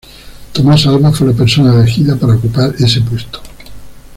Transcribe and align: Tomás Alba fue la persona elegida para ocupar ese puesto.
Tomás 0.51 0.87
Alba 0.87 1.11
fue 1.11 1.27
la 1.27 1.33
persona 1.33 1.75
elegida 1.75 2.15
para 2.15 2.33
ocupar 2.33 2.73
ese 2.79 3.01
puesto. 3.01 3.39